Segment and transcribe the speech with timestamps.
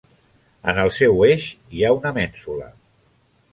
[0.73, 1.45] En el seu eix,
[1.75, 2.73] hi ha una mènsula.